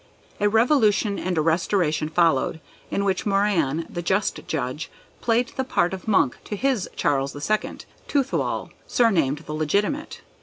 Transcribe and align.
A 0.39 0.49
revolution 0.49 1.19
and 1.19 1.37
a 1.37 1.41
restoration 1.41 2.09
followed, 2.09 2.59
in 2.89 3.05
which 3.05 3.27
Moran 3.27 3.85
the 3.87 4.01
Just 4.01 4.39
Judge 4.47 4.89
played 5.21 5.49
the 5.57 5.63
part 5.63 5.93
of 5.93 6.07
Monk 6.07 6.37
to 6.45 6.55
his 6.55 6.89
Charles 6.95 7.35
II., 7.35 7.77
Tuathal 8.07 8.71
surnamed 8.87 9.43
"the 9.45 9.53
Legitimate." 9.53 10.21